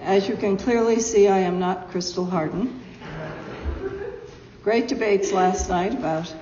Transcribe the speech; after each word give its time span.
As 0.00 0.26
you 0.28 0.34
can 0.34 0.56
clearly 0.56 0.98
see, 0.98 1.28
I 1.28 1.38
am 1.40 1.58
not 1.58 1.90
Crystal 1.90 2.24
Harden. 2.24 2.82
Great 4.62 4.88
debates 4.88 5.30
last 5.30 5.68
night 5.68 5.92
about 5.92 6.34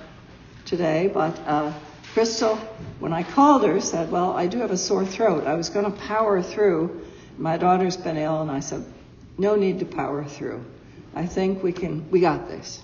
today, 0.65 1.11
but 1.13 1.37
uh, 1.45 1.73
Crystal, 2.13 2.55
when 2.99 3.11
I 3.13 3.23
called 3.23 3.63
her, 3.63 3.81
said, 3.81 4.11
Well, 4.11 4.31
I 4.31 4.47
do 4.47 4.59
have 4.59 4.71
a 4.71 4.77
sore 4.77 5.05
throat. 5.05 5.45
I 5.45 5.55
was 5.55 5.69
going 5.69 5.85
to 5.85 5.97
power 6.07 6.41
through. 6.41 7.05
My 7.37 7.57
daughter's 7.57 7.97
been 7.97 8.17
ill, 8.17 8.41
and 8.41 8.49
I 8.49 8.61
said, 8.61 8.85
No 9.37 9.55
need 9.55 9.79
to 9.79 9.85
power 9.85 10.23
through. 10.23 10.63
I 11.13 11.25
think 11.25 11.61
we 11.61 11.73
can, 11.73 12.09
we 12.09 12.21
got 12.21 12.47
this. 12.47 12.81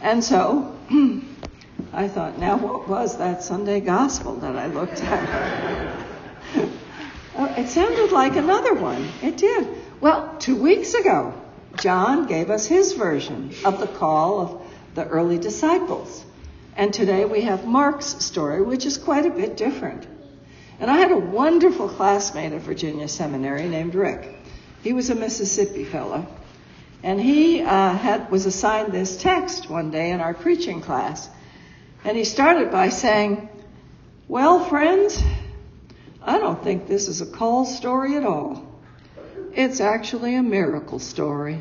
And 0.00 0.22
so 0.22 0.74
I 1.92 2.08
thought, 2.08 2.38
now 2.38 2.56
what 2.56 2.88
was 2.88 3.18
that 3.18 3.42
Sunday 3.42 3.80
gospel 3.80 4.36
that 4.36 4.56
I 4.56 4.68
looked 4.68 5.02
at? 5.02 5.99
It 7.56 7.68
sounded 7.68 8.12
like 8.12 8.36
another 8.36 8.74
one. 8.74 9.08
It 9.22 9.36
did. 9.36 9.68
Well, 10.00 10.36
two 10.38 10.56
weeks 10.56 10.94
ago, 10.94 11.34
John 11.78 12.26
gave 12.26 12.50
us 12.50 12.66
his 12.66 12.92
version 12.94 13.52
of 13.64 13.80
the 13.80 13.86
call 13.86 14.40
of 14.40 14.62
the 14.94 15.06
early 15.06 15.38
disciples. 15.38 16.24
And 16.76 16.94
today 16.94 17.24
we 17.24 17.42
have 17.42 17.66
Mark's 17.66 18.24
story, 18.24 18.62
which 18.62 18.86
is 18.86 18.96
quite 18.96 19.26
a 19.26 19.30
bit 19.30 19.56
different. 19.56 20.06
And 20.78 20.90
I 20.90 20.96
had 20.96 21.12
a 21.12 21.18
wonderful 21.18 21.88
classmate 21.88 22.52
at 22.52 22.62
Virginia 22.62 23.08
Seminary 23.08 23.68
named 23.68 23.94
Rick. 23.94 24.36
He 24.82 24.92
was 24.92 25.10
a 25.10 25.14
Mississippi 25.14 25.84
fellow. 25.84 26.26
And 27.02 27.20
he 27.20 27.62
uh, 27.62 27.92
had, 27.94 28.30
was 28.30 28.46
assigned 28.46 28.92
this 28.92 29.16
text 29.16 29.68
one 29.68 29.90
day 29.90 30.10
in 30.10 30.20
our 30.20 30.34
preaching 30.34 30.80
class. 30.80 31.28
And 32.04 32.16
he 32.16 32.24
started 32.24 32.70
by 32.70 32.88
saying, 32.88 33.48
Well, 34.28 34.64
friends, 34.64 35.22
I 36.30 36.38
don't 36.38 36.62
think 36.62 36.86
this 36.86 37.08
is 37.08 37.20
a 37.20 37.26
call 37.26 37.64
story 37.64 38.14
at 38.14 38.24
all. 38.24 38.64
It's 39.52 39.80
actually 39.80 40.36
a 40.36 40.44
miracle 40.44 41.00
story. 41.00 41.58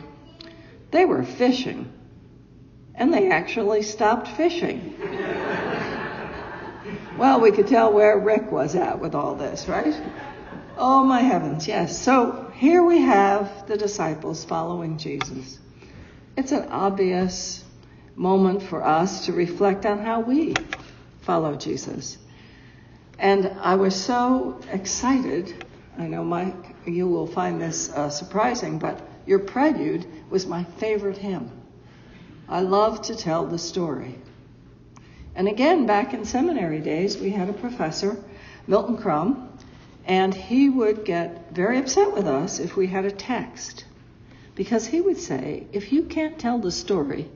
They 0.91 1.05
were 1.05 1.23
fishing, 1.23 1.91
and 2.93 3.11
they 3.11 3.31
actually 3.31 3.81
stopped 3.81 4.27
fishing. 4.27 4.93
well, 7.17 7.39
we 7.39 7.51
could 7.51 7.65
tell 7.65 7.91
where 7.91 8.19
Rick 8.19 8.51
was 8.51 8.75
at 8.75 8.99
with 8.99 9.15
all 9.15 9.33
this, 9.33 9.67
right? 9.67 9.99
Oh, 10.77 11.03
my 11.03 11.21
heavens, 11.21 11.67
yes. 11.67 11.99
So 11.99 12.51
here 12.53 12.83
we 12.83 13.01
have 13.01 13.67
the 13.67 13.75
disciples 13.75 14.45
following 14.45 14.99
Jesus. 14.99 15.57
It's 16.37 16.51
an 16.51 16.69
obvious 16.69 17.63
moment 18.15 18.61
for 18.61 18.85
us 18.85 19.25
to 19.25 19.33
reflect 19.33 19.87
on 19.87 19.97
how 19.97 20.19
we 20.19 20.53
follow 21.21 21.55
Jesus. 21.55 22.19
And 23.19 23.47
I 23.61 23.75
was 23.75 23.95
so 23.95 24.61
excited. 24.71 25.65
I 25.97 26.07
know, 26.07 26.23
Mike, 26.23 26.75
you 26.87 27.05
will 27.05 27.27
find 27.27 27.61
this 27.61 27.91
uh, 27.91 28.09
surprising, 28.09 28.79
but 28.79 29.01
your 29.25 29.39
prelude 29.39 30.07
was 30.29 30.47
my 30.47 30.63
favorite 30.63 31.17
hymn. 31.17 31.51
I 32.47 32.61
love 32.61 33.01
to 33.03 33.15
tell 33.15 33.45
the 33.45 33.57
story. 33.57 34.15
And 35.35 35.49
again, 35.49 35.85
back 35.85 36.13
in 36.13 36.23
seminary 36.23 36.79
days, 36.79 37.17
we 37.17 37.31
had 37.31 37.49
a 37.49 37.53
professor, 37.53 38.23
Milton 38.67 38.97
Crum, 38.97 39.49
and 40.05 40.33
he 40.33 40.69
would 40.69 41.03
get 41.03 41.51
very 41.51 41.77
upset 41.77 42.13
with 42.13 42.25
us 42.25 42.59
if 42.59 42.77
we 42.77 42.87
had 42.87 43.03
a 43.03 43.11
text. 43.11 43.83
Because 44.55 44.87
he 44.87 45.01
would 45.01 45.17
say, 45.17 45.67
if 45.73 45.91
you 45.91 46.03
can't 46.03 46.39
tell 46.39 46.57
the 46.57 46.71
story, 46.71 47.29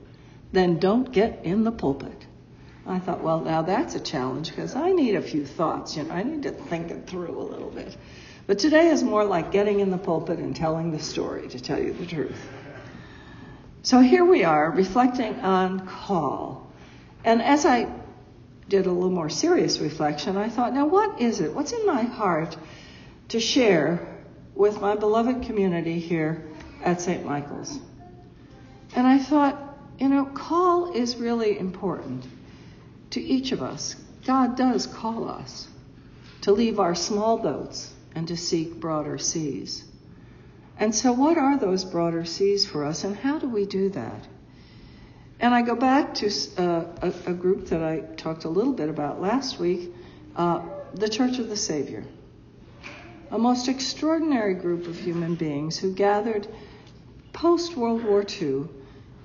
then 0.53 0.79
don't 0.79 1.11
get 1.11 1.41
in 1.43 1.65
the 1.65 1.71
pulpit. 1.71 2.25
I 2.85 2.99
thought, 2.99 3.23
well, 3.23 3.39
now 3.39 3.61
that's 3.61 3.95
a 3.95 3.99
challenge 3.99 4.49
because 4.49 4.75
I 4.75 4.91
need 4.91 5.15
a 5.15 5.21
few 5.21 5.45
thoughts. 5.45 5.95
You 5.95 6.03
know, 6.03 6.13
I 6.13 6.23
need 6.23 6.43
to 6.43 6.51
think 6.51 6.91
it 6.91 7.07
through 7.07 7.39
a 7.39 7.45
little 7.45 7.69
bit. 7.69 7.95
But 8.45 8.59
today 8.59 8.87
is 8.87 9.03
more 9.03 9.23
like 9.23 9.53
getting 9.53 9.79
in 9.79 9.89
the 9.89 9.97
pulpit 9.97 10.39
and 10.39 10.53
telling 10.53 10.91
the 10.91 10.99
story, 10.99 11.47
to 11.47 11.59
tell 11.61 11.79
you 11.79 11.93
the 11.93 12.05
truth. 12.05 12.37
So 13.83 13.99
here 13.99 14.25
we 14.25 14.43
are, 14.43 14.69
reflecting 14.69 15.39
on 15.39 15.87
call. 15.87 16.71
And 17.23 17.41
as 17.41 17.65
I 17.65 17.87
did 18.67 18.85
a 18.85 18.91
little 18.91 19.09
more 19.09 19.29
serious 19.29 19.79
reflection, 19.79 20.35
I 20.35 20.49
thought, 20.49 20.73
now 20.73 20.85
what 20.85 21.21
is 21.21 21.39
it? 21.39 21.53
What's 21.53 21.71
in 21.71 21.85
my 21.85 22.03
heart 22.03 22.57
to 23.29 23.39
share 23.39 24.05
with 24.55 24.81
my 24.81 24.95
beloved 24.95 25.43
community 25.43 25.99
here 25.99 26.45
at 26.83 26.99
St. 26.99 27.25
Michael's? 27.25 27.79
And 28.93 29.07
I 29.07 29.19
thought, 29.19 29.57
you 29.99 30.09
know, 30.09 30.25
call 30.25 30.93
is 30.93 31.15
really 31.15 31.57
important 31.57 32.25
to 33.13 33.21
each 33.21 33.51
of 33.51 33.61
us. 33.61 33.95
God 34.25 34.55
does 34.55 34.87
call 34.87 35.29
us 35.29 35.67
to 36.41 36.51
leave 36.51 36.79
our 36.79 36.95
small 36.95 37.37
boats 37.37 37.93
and 38.15 38.27
to 38.27 38.35
seek 38.35 38.79
broader 38.79 39.17
seas. 39.17 39.83
And 40.79 40.93
so, 40.93 41.11
what 41.13 41.37
are 41.37 41.57
those 41.57 41.85
broader 41.85 42.25
seas 42.25 42.65
for 42.65 42.83
us, 42.83 43.03
and 43.03 43.15
how 43.15 43.37
do 43.37 43.47
we 43.47 43.65
do 43.65 43.89
that? 43.89 44.27
And 45.39 45.53
I 45.53 45.61
go 45.61 45.75
back 45.75 46.15
to 46.15 46.27
uh, 46.57 46.85
a, 47.01 47.13
a, 47.27 47.33
group 47.33 47.67
that 47.67 47.83
I 47.83 47.99
talked 48.15 48.45
a 48.45 48.49
little 48.49 48.73
bit 48.73 48.89
about 48.89 49.21
last 49.21 49.59
week 49.59 49.93
uh, 50.35 50.61
the 50.93 51.09
Church 51.09 51.37
of 51.37 51.49
the 51.49 51.57
Savior. 51.57 52.03
A 53.29 53.37
most 53.37 53.67
extraordinary 53.67 54.53
group 54.53 54.87
of 54.87 54.97
human 54.97 55.35
beings 55.35 55.77
who 55.77 55.93
gathered 55.93 56.47
post 57.33 57.75
World 57.75 58.03
War 58.03 58.25
II 58.41 58.67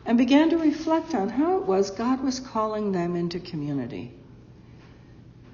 and 0.08 0.16
began 0.16 0.48
to 0.48 0.56
reflect 0.56 1.14
on 1.14 1.28
how 1.28 1.58
it 1.58 1.66
was 1.66 1.90
God 1.90 2.24
was 2.24 2.40
calling 2.40 2.92
them 2.92 3.14
into 3.14 3.38
community. 3.38 4.10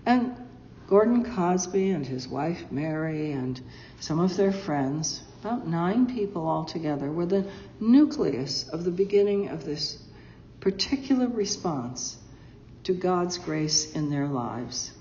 And 0.07 0.37
Gordon 0.87 1.35
Cosby 1.35 1.91
and 1.91 2.07
his 2.07 2.29
wife 2.29 2.71
Mary 2.71 3.33
and 3.33 3.61
some 3.99 4.21
of 4.21 4.37
their 4.37 4.53
friends, 4.53 5.23
about 5.41 5.67
nine 5.67 6.07
people 6.07 6.47
altogether, 6.47 7.11
were 7.11 7.27
the 7.27 7.51
nucleus 7.81 8.69
of 8.69 8.85
the 8.85 8.93
beginning 8.93 9.49
of 9.49 9.65
this 9.65 10.01
particular 10.61 11.27
response 11.27 12.17
to 12.85 12.93
God's 12.95 13.39
grace 13.39 13.93
in 13.93 14.09
their 14.09 14.29
lives. 14.29 14.93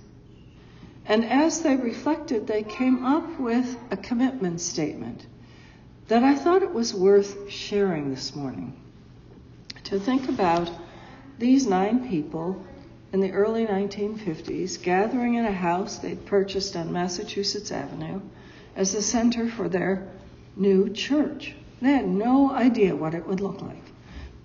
And 1.05 1.23
as 1.23 1.61
they 1.61 1.75
reflected, 1.75 2.47
they 2.47 2.63
came 2.63 3.05
up 3.05 3.39
with 3.39 3.77
a 3.91 3.97
commitment 3.97 4.61
statement 4.61 5.27
that 6.07 6.23
I 6.23 6.33
thought 6.33 6.63
it 6.63 6.73
was 6.73 6.91
worth 6.91 7.51
sharing 7.51 8.09
this 8.09 8.35
morning 8.35 8.79
to 9.93 9.99
think 9.99 10.27
about 10.27 10.71
these 11.37 11.67
nine 11.67 12.09
people 12.09 12.65
in 13.11 13.19
the 13.19 13.31
early 13.31 13.63
1950s 13.67 14.81
gathering 14.81 15.35
in 15.35 15.45
a 15.45 15.51
house 15.51 15.99
they'd 15.99 16.25
purchased 16.25 16.75
on 16.75 16.91
Massachusetts 16.91 17.71
Avenue 17.71 18.19
as 18.75 18.93
the 18.93 19.03
center 19.03 19.47
for 19.47 19.69
their 19.69 20.09
new 20.55 20.89
church. 20.89 21.53
They 21.79 21.91
had 21.91 22.07
no 22.07 22.49
idea 22.49 22.95
what 22.95 23.13
it 23.13 23.27
would 23.27 23.39
look 23.39 23.61
like, 23.61 23.83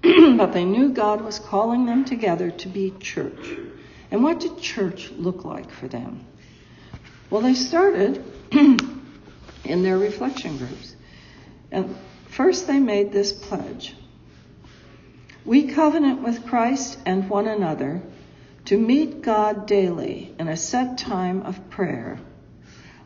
but 0.37 0.53
they 0.53 0.67
knew 0.67 0.91
God 0.91 1.23
was 1.23 1.39
calling 1.39 1.87
them 1.87 2.05
together 2.05 2.51
to 2.51 2.69
be 2.69 2.93
church. 3.01 3.57
And 4.11 4.23
what 4.23 4.41
did 4.41 4.59
church 4.59 5.11
look 5.13 5.47
like 5.47 5.71
for 5.71 5.89
them? 5.89 6.27
Well, 7.31 7.41
they 7.41 7.55
started 7.55 8.23
in 8.53 9.83
their 9.83 9.97
reflection 9.97 10.59
groups. 10.59 10.95
And 11.71 11.97
first, 12.27 12.67
they 12.67 12.81
made 12.81 13.13
this 13.13 13.33
pledge 13.33 13.95
we 15.49 15.63
covenant 15.63 16.23
with 16.23 16.45
Christ 16.45 16.99
and 17.07 17.31
one 17.31 17.49
another 17.49 18.03
to 18.67 18.77
meet 18.77 19.23
God 19.23 19.67
daily 19.67 20.35
in 20.39 20.47
a 20.47 20.59
set 20.59 20.99
time 20.99 21.41
of 21.41 21.71
prayer. 21.71 22.19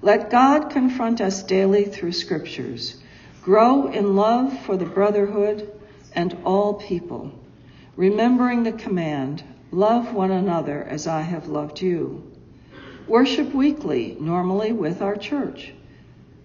Let 0.00 0.28
God 0.28 0.70
confront 0.70 1.20
us 1.20 1.44
daily 1.44 1.84
through 1.84 2.10
scriptures. 2.10 2.96
Grow 3.42 3.86
in 3.86 4.16
love 4.16 4.58
for 4.62 4.76
the 4.76 4.84
brotherhood 4.84 5.70
and 6.16 6.36
all 6.44 6.74
people, 6.74 7.30
remembering 7.94 8.64
the 8.64 8.72
command, 8.72 9.44
love 9.70 10.12
one 10.12 10.32
another 10.32 10.82
as 10.82 11.06
I 11.06 11.20
have 11.20 11.46
loved 11.46 11.80
you. 11.80 12.28
Worship 13.06 13.54
weekly, 13.54 14.16
normally 14.18 14.72
with 14.72 15.00
our 15.00 15.14
church. 15.14 15.72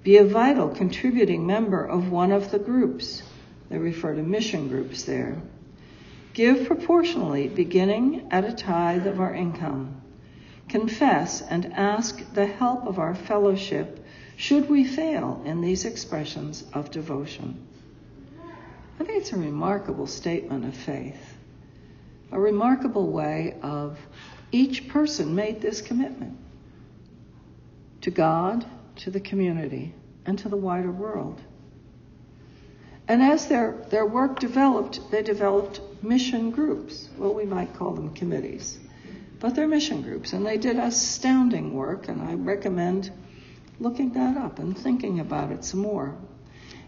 Be 0.04 0.18
a 0.18 0.26
vital 0.26 0.70
contributing 0.70 1.48
member 1.48 1.84
of 1.84 2.12
one 2.12 2.32
of 2.32 2.52
the 2.52 2.60
groups. 2.60 3.24
They 3.70 3.80
refer 3.80 4.14
to 4.14 4.22
mission 4.22 4.68
groups 4.68 5.02
there. 5.02 5.42
Give 6.38 6.68
proportionally, 6.68 7.48
beginning 7.48 8.28
at 8.30 8.46
a 8.46 8.54
tithe 8.54 9.08
of 9.08 9.20
our 9.20 9.34
income. 9.34 10.00
Confess 10.70 11.42
and 11.42 11.74
ask 11.74 12.32
the 12.36 12.46
help 12.46 12.86
of 12.86 13.00
our 13.00 13.16
fellowship 13.16 14.06
should 14.36 14.70
we 14.70 14.84
fail 14.84 15.42
in 15.46 15.62
these 15.62 15.84
expressions 15.84 16.64
of 16.74 16.92
devotion. 16.92 17.58
I 19.00 19.04
think 19.04 19.18
it's 19.18 19.34
a 19.34 19.38
remarkable 19.38 20.06
statement 20.06 20.64
of 20.66 20.76
faith, 20.76 21.38
a 22.32 22.40
remarkable 22.40 23.08
way 23.08 23.56
of 23.64 23.98
each 24.52 24.90
person 24.90 25.34
made 25.34 25.60
this 25.60 25.82
commitment 25.82 26.38
to 28.02 28.12
God, 28.12 28.64
to 28.98 29.10
the 29.10 29.20
community, 29.20 29.96
and 30.28 30.38
to 30.38 30.50
the 30.50 30.56
wider 30.56 30.92
world. 30.92 31.42
And 33.08 33.24
as 33.24 33.48
their, 33.48 33.72
their 33.90 34.06
work 34.06 34.40
developed, 34.40 35.00
they 35.12 35.24
developed 35.24 35.80
mission 36.04 36.52
groups. 36.52 37.08
Well, 37.18 37.34
we 37.34 37.46
might 37.46 37.74
call 37.74 37.94
them 37.94 38.14
committees, 38.14 38.78
but 39.40 39.56
they're 39.56 39.68
mission 39.68 40.02
groups. 40.02 40.34
And 40.34 40.46
they 40.46 40.58
did 40.58 40.78
astounding 40.78 41.74
work, 41.74 42.10
and 42.10 42.22
I 42.22 42.34
recommend 42.34 43.12
looking 43.80 44.12
that 44.14 44.36
up 44.36 44.60
and 44.60 44.78
thinking 44.78 45.20
about 45.20 45.52
it 45.52 45.64
some 45.64 45.80
more. 45.80 46.18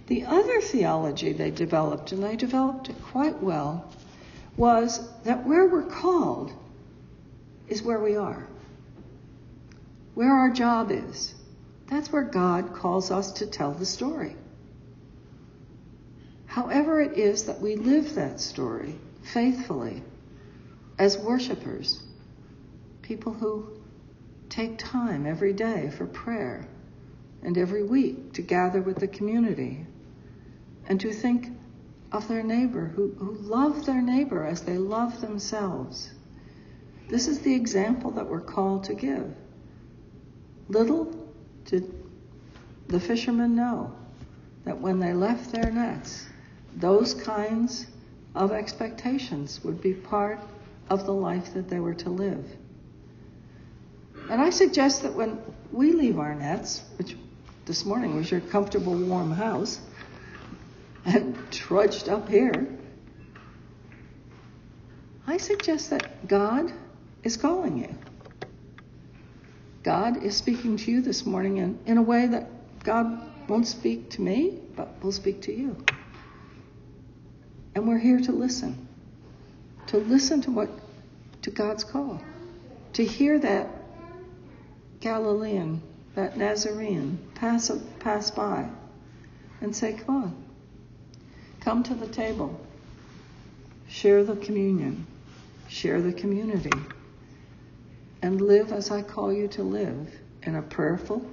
The 0.07 0.25
other 0.25 0.59
theology 0.59 1.33
they 1.33 1.51
developed, 1.51 2.11
and 2.11 2.23
they 2.23 2.35
developed 2.35 2.89
it 2.89 3.01
quite 3.01 3.41
well, 3.41 3.89
was 4.57 5.07
that 5.23 5.45
where 5.45 5.67
we're 5.67 5.83
called 5.83 6.51
is 7.69 7.81
where 7.81 7.99
we 7.99 8.15
are. 8.15 8.45
Where 10.15 10.33
our 10.33 10.49
job 10.49 10.91
is. 10.91 11.35
That's 11.87 12.11
where 12.11 12.23
God 12.23 12.73
calls 12.73 13.09
us 13.09 13.31
to 13.33 13.45
tell 13.45 13.71
the 13.71 13.85
story. 13.85 14.35
However, 16.59 16.99
it 16.99 17.17
is 17.17 17.45
that 17.45 17.61
we 17.61 17.77
live 17.77 18.15
that 18.15 18.41
story 18.41 18.99
faithfully 19.21 20.03
as 20.97 21.17
worshipers, 21.17 22.03
people 23.01 23.31
who 23.31 23.79
take 24.49 24.77
time 24.77 25.25
every 25.25 25.53
day 25.53 25.89
for 25.89 26.05
prayer 26.05 26.67
and 27.43 27.57
every 27.57 27.83
week 27.83 28.33
to 28.33 28.41
gather 28.41 28.81
with 28.81 28.97
the 28.97 29.07
community 29.07 29.85
and 30.89 30.99
to 30.99 31.13
think 31.13 31.47
of 32.11 32.27
their 32.27 32.43
neighbor, 32.43 32.91
who, 32.93 33.13
who 33.13 33.35
love 33.35 33.85
their 33.85 34.01
neighbor 34.01 34.45
as 34.45 34.63
they 34.63 34.77
love 34.77 35.21
themselves. 35.21 36.11
This 37.07 37.29
is 37.29 37.39
the 37.39 37.55
example 37.55 38.11
that 38.11 38.27
we're 38.27 38.41
called 38.41 38.83
to 38.83 38.95
give. 38.95 39.33
Little 40.67 41.25
did 41.63 41.89
the 42.89 42.99
fishermen 42.99 43.55
know 43.55 43.95
that 44.65 44.81
when 44.81 44.99
they 44.99 45.13
left 45.13 45.53
their 45.53 45.71
nets, 45.71 46.25
those 46.75 47.13
kinds 47.13 47.87
of 48.35 48.51
expectations 48.51 49.63
would 49.63 49.81
be 49.81 49.93
part 49.93 50.39
of 50.89 51.05
the 51.05 51.13
life 51.13 51.53
that 51.53 51.69
they 51.69 51.79
were 51.79 51.93
to 51.93 52.09
live. 52.09 52.45
And 54.29 54.41
I 54.41 54.49
suggest 54.49 55.03
that 55.03 55.13
when 55.13 55.39
we 55.71 55.91
leave 55.91 56.19
our 56.19 56.35
nets, 56.35 56.83
which 56.97 57.15
this 57.65 57.85
morning 57.85 58.15
was 58.15 58.29
your 58.29 58.41
comfortable, 58.41 58.95
warm 58.95 59.31
house, 59.31 59.79
and 61.05 61.37
trudged 61.51 62.09
up 62.09 62.29
here, 62.29 62.67
I 65.25 65.37
suggest 65.37 65.89
that 65.91 66.27
God 66.27 66.71
is 67.23 67.37
calling 67.37 67.77
you. 67.77 67.95
God 69.83 70.23
is 70.23 70.35
speaking 70.35 70.77
to 70.77 70.91
you 70.91 71.01
this 71.01 71.25
morning 71.25 71.57
in, 71.57 71.79
in 71.85 71.97
a 71.97 72.01
way 72.01 72.27
that 72.27 72.49
God 72.83 73.19
won't 73.47 73.67
speak 73.67 74.09
to 74.11 74.21
me, 74.21 74.59
but 74.75 75.01
will 75.03 75.11
speak 75.11 75.41
to 75.43 75.53
you. 75.53 75.75
And 77.75 77.87
we're 77.87 77.99
here 77.99 78.19
to 78.19 78.31
listen. 78.31 78.87
To 79.87 79.97
listen 79.97 80.41
to 80.41 80.51
what 80.51 80.69
to 81.43 81.51
God's 81.51 81.83
call. 81.83 82.21
To 82.93 83.05
hear 83.05 83.39
that 83.39 83.69
Galilean, 84.99 85.81
that 86.15 86.37
Nazarene 86.37 87.19
pass 87.35 87.71
pass 87.99 88.31
by 88.31 88.67
and 89.61 89.75
say, 89.75 89.93
Come 89.93 90.23
on. 90.23 90.43
Come 91.59 91.83
to 91.83 91.93
the 91.93 92.07
table. 92.07 92.59
Share 93.87 94.23
the 94.23 94.35
communion. 94.35 95.05
Share 95.67 96.01
the 96.01 96.13
community. 96.13 96.71
And 98.21 98.41
live 98.41 98.71
as 98.71 98.91
I 98.91 99.01
call 99.01 99.31
you 99.31 99.47
to 99.49 99.63
live 99.63 100.13
in 100.43 100.55
a 100.55 100.61
prayerful, 100.61 101.25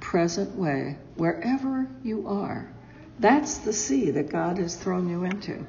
present 0.00 0.54
way, 0.56 0.96
wherever 1.16 1.88
you 2.02 2.26
are. 2.28 2.70
That's 3.20 3.58
the 3.58 3.72
sea 3.74 4.10
that 4.12 4.30
God 4.30 4.56
has 4.56 4.76
thrown 4.76 5.06
you 5.08 5.24
into. 5.24 5.66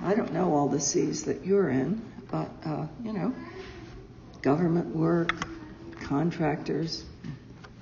I 0.00 0.14
don't 0.14 0.32
know 0.32 0.54
all 0.54 0.68
the 0.68 0.78
seas 0.78 1.24
that 1.24 1.44
you're 1.44 1.68
in, 1.68 2.00
but, 2.30 2.48
uh, 2.64 2.86
you 3.02 3.12
know, 3.12 3.34
government 4.40 4.94
work, 4.94 5.32
contractors, 6.00 7.04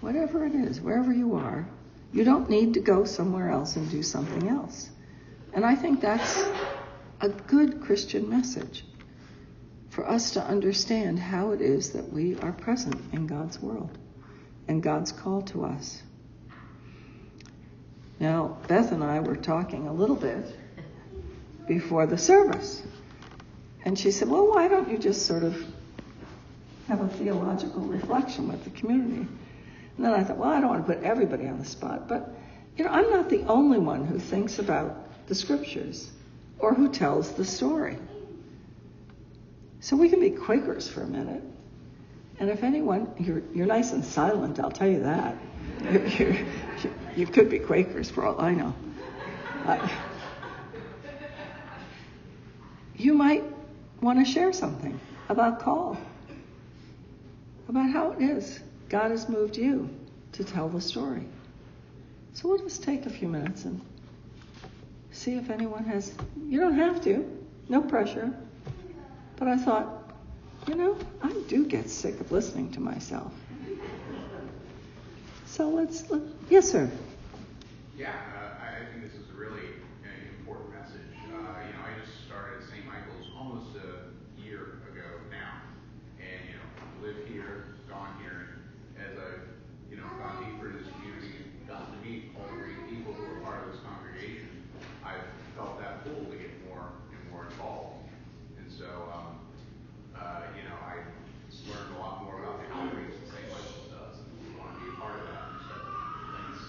whatever 0.00 0.46
it 0.46 0.54
is, 0.54 0.80
wherever 0.80 1.12
you 1.12 1.34
are, 1.34 1.68
you 2.14 2.24
don't 2.24 2.48
need 2.48 2.72
to 2.74 2.80
go 2.80 3.04
somewhere 3.04 3.50
else 3.50 3.76
and 3.76 3.90
do 3.90 4.02
something 4.02 4.48
else. 4.48 4.88
And 5.52 5.66
I 5.66 5.74
think 5.74 6.00
that's 6.00 6.42
a 7.20 7.28
good 7.28 7.82
Christian 7.82 8.30
message 8.30 8.86
for 9.90 10.08
us 10.08 10.30
to 10.32 10.42
understand 10.42 11.18
how 11.18 11.50
it 11.50 11.60
is 11.60 11.90
that 11.90 12.10
we 12.10 12.38
are 12.40 12.52
present 12.52 12.98
in 13.12 13.26
God's 13.26 13.60
world 13.60 13.98
and 14.66 14.82
God's 14.82 15.12
call 15.12 15.42
to 15.42 15.66
us. 15.66 16.02
Now, 18.20 18.58
Beth 18.68 18.92
and 18.92 19.02
I 19.02 19.20
were 19.20 19.36
talking 19.36 19.86
a 19.86 19.92
little 19.92 20.16
bit 20.16 20.44
before 21.66 22.06
the 22.06 22.18
service. 22.18 22.82
And 23.84 23.98
she 23.98 24.10
said, 24.10 24.28
Well, 24.28 24.48
why 24.48 24.68
don't 24.68 24.90
you 24.90 24.98
just 24.98 25.26
sort 25.26 25.42
of 25.42 25.56
have 26.88 27.00
a 27.00 27.08
theological 27.08 27.82
reflection 27.82 28.48
with 28.48 28.64
the 28.64 28.70
community? 28.70 29.26
And 29.96 30.04
then 30.04 30.12
I 30.12 30.24
thought, 30.24 30.38
well, 30.38 30.50
I 30.50 30.60
don't 30.60 30.70
want 30.70 30.86
to 30.86 30.94
put 30.94 31.04
everybody 31.04 31.46
on 31.46 31.58
the 31.58 31.64
spot, 31.64 32.08
but 32.08 32.34
you 32.76 32.84
know, 32.84 32.90
I'm 32.90 33.10
not 33.10 33.30
the 33.30 33.42
only 33.42 33.78
one 33.78 34.04
who 34.04 34.18
thinks 34.18 34.58
about 34.58 35.26
the 35.28 35.34
scriptures 35.34 36.10
or 36.58 36.74
who 36.74 36.90
tells 36.90 37.32
the 37.32 37.44
story. 37.44 37.96
So 39.80 39.96
we 39.96 40.08
can 40.08 40.20
be 40.20 40.30
Quakers 40.30 40.88
for 40.88 41.02
a 41.02 41.06
minute. 41.06 41.42
And 42.40 42.50
if 42.50 42.64
anyone, 42.64 43.12
you're, 43.18 43.42
you're 43.54 43.66
nice 43.66 43.92
and 43.92 44.04
silent, 44.04 44.58
I'll 44.58 44.70
tell 44.70 44.88
you 44.88 45.00
that. 45.04 45.36
You're, 45.90 46.36
you 47.16 47.26
could 47.26 47.50
be 47.50 47.58
Quakers 47.58 48.10
for 48.10 48.24
all 48.24 48.40
I 48.40 48.54
know. 48.54 48.74
Uh, 49.66 49.88
you 52.96 53.14
might 53.14 53.44
want 54.00 54.24
to 54.24 54.30
share 54.30 54.52
something 54.52 54.98
about 55.28 55.60
call, 55.60 55.96
about 57.68 57.90
how 57.90 58.12
it 58.12 58.22
is 58.22 58.60
God 58.88 59.10
has 59.10 59.28
moved 59.28 59.56
you 59.56 59.88
to 60.32 60.44
tell 60.44 60.68
the 60.68 60.80
story. 60.80 61.24
So 62.32 62.48
we'll 62.48 62.58
just 62.58 62.82
take 62.82 63.06
a 63.06 63.10
few 63.10 63.28
minutes 63.28 63.64
and 63.64 63.80
see 65.10 65.36
if 65.36 65.50
anyone 65.50 65.84
has. 65.84 66.12
You 66.48 66.60
don't 66.60 66.76
have 66.76 67.02
to, 67.04 67.24
no 67.68 67.80
pressure. 67.80 68.34
But 69.36 69.48
I 69.48 69.56
thought, 69.56 70.12
you 70.68 70.74
know, 70.74 70.96
I 71.22 71.32
do 71.48 71.66
get 71.66 71.88
sick 71.90 72.20
of 72.20 72.30
listening 72.32 72.70
to 72.72 72.80
myself. 72.80 73.32
So 75.54 75.70
let's, 75.70 76.10
let, 76.10 76.20
yes, 76.50 76.66
sir. 76.68 76.90
Yeah, 77.96 78.10
uh, 78.10 78.58
I 78.58 78.90
think 78.90 79.06
this 79.06 79.14
is 79.14 79.30
a 79.30 79.38
really 79.38 79.78
uh, 80.02 80.10
important 80.42 80.74
message. 80.74 81.14
Uh, 81.30 81.62
you 81.62 81.70
know, 81.70 81.82
I 81.86 81.94
just 82.02 82.26
started 82.26 82.58
at 82.58 82.66
St. 82.66 82.82
Michael's 82.82 83.30
almost 83.38 83.70
a 83.78 84.10
year 84.34 84.82
ago 84.90 85.06
now, 85.30 85.62
and 86.18 86.42
you 86.50 86.58
know, 86.58 87.06
live 87.06 87.22
here, 87.30 87.78
gone 87.86 88.18
here, 88.18 88.66
and 88.98 89.06
as 89.06 89.14
I've 89.14 89.46
you 89.94 90.02
know 90.02 90.10
gone 90.18 90.42
deeper 90.42 90.74
into 90.74 90.82
this 90.82 90.90
community, 90.98 91.46
gotten 91.70 91.86
to 91.86 92.00
meet 92.02 92.34
all 92.34 92.50
the 92.50 92.58
great 92.58 92.90
people 92.90 93.14
who 93.14 93.22
are 93.22 93.40
part 93.46 93.62
of 93.62 93.70
this 93.70 93.80
congregation, 93.86 94.50
I've 95.06 95.22
felt 95.54 95.78
that 95.78 96.02
pull 96.02 96.34
to 96.34 96.34
get 96.34 96.50
more 96.66 96.98
and 97.14 97.30
more 97.30 97.46
involved. 97.46 98.10
And 98.58 98.66
so, 98.66 98.90
um, 99.14 99.38
uh, 100.18 100.50
you 100.58 100.66
know, 100.66 100.74
I 100.82 100.98
learned 101.70 101.94
a 101.94 101.98
lot 102.02 102.26
more 102.26 102.42
about 102.42 102.58
the 102.58 102.66
outreach 102.74 103.14
that 103.22 103.30
St. 103.30 103.46
Michael's 103.54 103.86
does, 103.94 104.18
and 104.18 104.34
we 104.42 104.50
want 104.58 104.74
to 104.74 104.82
be 104.82 104.90
a 104.90 104.96
part 104.98 105.14
of 105.14 105.26
that. 105.30 105.46
So, 105.64 105.74
thanks. 106.34 106.60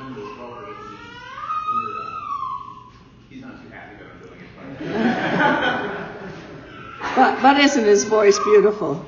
Linda's 0.00 0.32
welcome 0.38 0.64
with 0.66 0.80
me 0.80 0.96
into 0.96 1.90
that. 2.00 2.16
He's 3.28 3.39
but. 4.80 5.96
But, 7.16 7.42
but 7.42 7.58
isn't 7.58 7.84
his 7.84 8.04
voice 8.04 8.38
beautiful? 8.38 9.04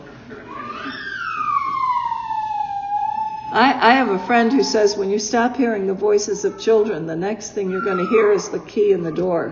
I, 3.52 3.90
I 3.90 3.92
have 3.92 4.08
a 4.08 4.18
friend 4.26 4.50
who 4.50 4.62
says 4.62 4.96
when 4.96 5.10
you 5.10 5.18
stop 5.18 5.56
hearing 5.56 5.86
the 5.86 5.94
voices 5.94 6.44
of 6.44 6.58
children, 6.58 7.06
the 7.06 7.14
next 7.14 7.50
thing 7.52 7.70
you're 7.70 7.84
going 7.84 7.98
to 7.98 8.06
hear 8.06 8.32
is 8.32 8.48
the 8.48 8.60
key 8.60 8.92
in 8.92 9.02
the 9.02 9.12
door 9.12 9.50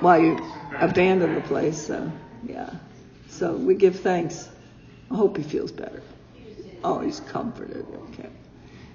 while 0.00 0.20
you 0.20 0.38
abandon 0.80 1.36
the 1.36 1.40
place. 1.42 1.86
So, 1.86 2.10
yeah. 2.44 2.70
So 3.28 3.54
we 3.54 3.74
give 3.74 4.00
thanks. 4.00 4.48
I 5.10 5.14
hope 5.14 5.36
he 5.36 5.44
feels 5.44 5.70
better. 5.70 6.02
Oh, 6.82 6.98
he's 6.98 7.20
comforted. 7.20 7.86
Okay. 8.12 8.28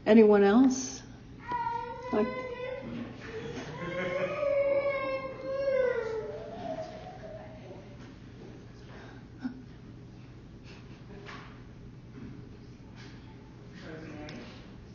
Anyone 0.06 0.44
else? 0.44 1.02
Like, 2.12 2.28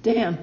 Dan. 0.05 0.39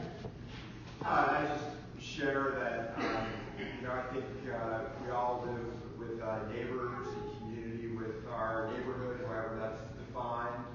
Uh, 1.06 1.08
I 1.08 1.46
just 1.48 2.04
share 2.04 2.50
that, 2.58 2.98
um, 2.98 3.28
you 3.60 3.88
know, 3.88 3.94
I 3.94 4.12
think 4.12 4.26
uh, 4.52 4.80
we 5.06 5.12
all 5.12 5.46
live 5.46 6.00
with 6.00 6.20
uh, 6.20 6.40
neighbors 6.52 7.06
and 7.14 7.38
community 7.38 7.96
with 7.96 8.28
our 8.34 8.72
neighborhood, 8.74 9.20
however 9.28 9.58
that's 9.62 9.82
defined. 10.02 10.66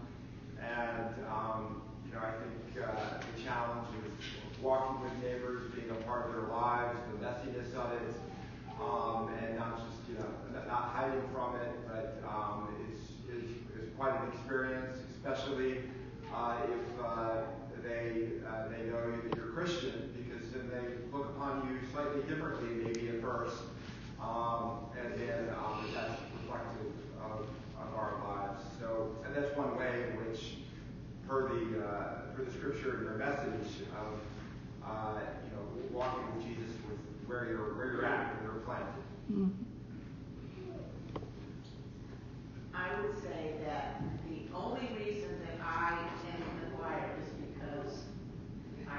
And, 0.63 1.27
um, 1.27 1.83
you 2.07 2.15
know, 2.15 2.21
I 2.21 2.31
think 2.39 2.87
uh, 2.87 3.19
the 3.35 3.43
challenge 3.43 3.89
of 3.89 4.63
walking 4.63 5.03
with 5.03 5.13
neighbors, 5.21 5.69
being 5.75 5.91
a 5.91 5.95
part 6.07 6.27
of 6.29 6.37
their 6.37 6.49
lives, 6.49 6.97
the 7.11 7.27
messiness 7.27 7.75
of 7.75 7.91
it, 7.91 8.15
um, 8.81 9.35
and 9.43 9.59
not 9.59 9.79
just, 9.79 9.99
you 10.09 10.15
know, 10.15 10.31
not 10.69 10.95
hiding 10.95 11.27
from 11.35 11.57
it, 11.57 11.73
but 11.89 12.23
um, 12.25 12.69
it's, 12.89 13.03
it's, 13.29 13.53
it's 13.83 13.97
quite 13.97 14.15
an 14.23 14.29
experience, 14.33 14.97
especially 15.17 15.79
uh, 16.33 16.59
if 16.71 17.05
uh, 17.05 17.43
they 17.87 18.43
uh, 18.47 18.69
they 18.69 18.91
know 18.91 19.07
you 19.07 19.23
that 19.29 19.37
you're 19.37 19.47
Christian, 19.47 20.13
because 20.13 20.51
then 20.51 20.69
they 20.69 21.17
look 21.17 21.31
upon 21.31 21.69
you 21.69 21.79
slightly 21.93 22.23
differently, 22.23 22.69
maybe 22.85 23.09
at 23.09 23.23
first, 23.23 23.57
um, 24.21 24.87
and 25.01 25.15
then 25.15 25.49
um, 25.51 25.87
that's 25.95 26.21
reflective 26.35 26.93
of, 27.23 27.47
of 27.81 27.95
our 27.95 28.21
lives. 28.29 28.63
So, 28.81 29.17
and 29.25 29.35
that's 29.35 29.57
one 29.57 29.77
way 29.79 30.05
in 30.11 30.27
which, 30.27 30.59
per 31.29 31.49
the 31.49 31.85
uh, 31.85 32.35
per 32.37 32.45
the 32.45 32.53
scripture 32.53 32.99
and 32.99 33.07
their 33.07 33.17
message 33.17 33.87
of 33.97 34.21
uh, 34.85 35.21
you 35.45 35.51
know 35.57 35.65
walking 35.91 36.25
with 36.35 36.45
Jesus 36.45 36.75
with 36.89 36.99
where 37.27 37.47
you're 37.47 37.75
where 37.75 37.93
you're 37.93 38.05
at, 38.05 38.35
where 38.43 38.53
you're 38.53 38.63
planted. 38.63 39.03
Mm. 39.33 39.51
I 42.75 43.01
would 43.01 43.17
say 43.23 43.55
that 43.65 44.03
the 44.29 44.55
only 44.55 44.89
reason 44.99 45.41
that 45.41 45.65
I 45.65 45.99
am 46.29 46.43
in 46.43 46.71
the 46.71 46.77
choir 46.77 47.17
is 47.19 47.26
because 47.26 47.26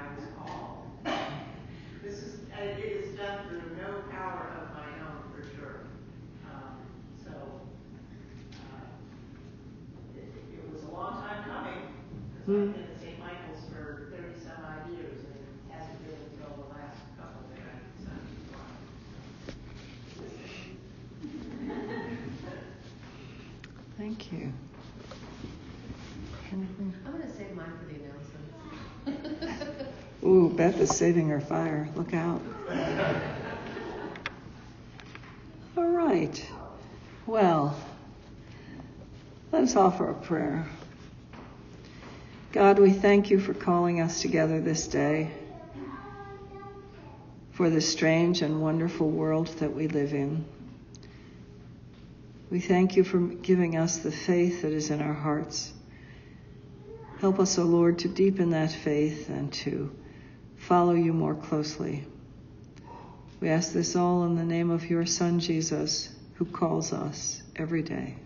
I 0.08 0.14
was 0.14 0.24
called. 0.38 0.86
This 2.02 2.14
is, 2.22 2.40
and 2.56 2.70
it 2.70 2.78
is 2.80 3.18
done 3.18 3.48
through 3.48 3.76
no 3.76 3.90
power 4.10 4.46
of 4.62 4.72
my 4.72 4.88
own, 5.04 5.20
for 5.34 5.42
sure. 5.54 5.76
Um, 6.46 6.78
so, 7.22 7.30
uh, 8.54 8.86
it, 10.16 10.28
it 10.54 10.72
was 10.72 10.84
a 10.84 10.90
long 10.90 11.20
time 11.20 11.42
coming, 11.44 11.82
because 12.32 12.46
Hmm. 12.46 12.68
I've 12.70 12.74
been 12.74 12.84
at 12.94 13.00
St. 13.00 13.18
Michael's 13.18 13.64
for 13.70 14.08
thirty 14.14 14.38
some 14.40 14.64
odd 14.64 14.88
years, 14.90 15.18
and 15.26 15.34
it 15.36 15.44
hasn't 15.74 16.00
been 16.06 16.16
until 16.32 16.52
the 16.64 16.68
last 16.72 17.00
couple 17.18 17.42
that 17.50 17.60
I 17.60 17.60
decided 17.98 18.24
to 18.24 18.40
join. 18.48 18.72
Thank 23.98 24.32
you. 24.32 24.52
Anything? 26.52 26.94
I'm 27.04 27.12
going 27.12 27.22
to 27.28 27.36
save 27.36 27.52
mine 27.54 27.72
for 27.78 27.86
the 27.92 27.96
announcements. 28.00 28.54
Ooh, 30.24 30.47
Beth 30.58 30.80
is 30.80 30.90
saving 30.90 31.28
her 31.28 31.40
fire. 31.40 31.88
Look 31.94 32.12
out. 32.12 32.42
All 35.76 35.86
right. 35.86 36.44
Well, 37.28 37.78
let 39.52 39.62
us 39.62 39.76
offer 39.76 40.10
a 40.10 40.14
prayer. 40.14 40.66
God, 42.50 42.80
we 42.80 42.90
thank 42.90 43.30
you 43.30 43.38
for 43.38 43.54
calling 43.54 44.00
us 44.00 44.20
together 44.20 44.60
this 44.60 44.88
day, 44.88 45.30
for 47.52 47.70
the 47.70 47.80
strange 47.80 48.42
and 48.42 48.60
wonderful 48.60 49.08
world 49.08 49.46
that 49.60 49.72
we 49.72 49.86
live 49.86 50.12
in. 50.12 50.44
We 52.50 52.58
thank 52.58 52.96
you 52.96 53.04
for 53.04 53.20
giving 53.20 53.76
us 53.76 53.98
the 53.98 54.10
faith 54.10 54.62
that 54.62 54.72
is 54.72 54.90
in 54.90 55.02
our 55.02 55.14
hearts. 55.14 55.72
Help 57.20 57.38
us, 57.38 57.56
O 57.60 57.62
Lord, 57.62 58.00
to 58.00 58.08
deepen 58.08 58.50
that 58.50 58.72
faith 58.72 59.28
and 59.28 59.52
to 59.52 59.92
follow 60.58 60.94
you 60.94 61.12
more 61.12 61.34
closely. 61.34 62.04
We 63.40 63.48
ask 63.48 63.72
this 63.72 63.96
all 63.96 64.24
in 64.24 64.36
the 64.36 64.44
name 64.44 64.70
of 64.70 64.90
your 64.90 65.06
Son, 65.06 65.40
Jesus, 65.40 66.10
who 66.34 66.44
calls 66.44 66.92
us 66.92 67.42
every 67.56 67.82
day. 67.82 68.16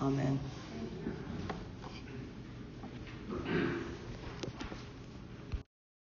Amen. 0.00 0.40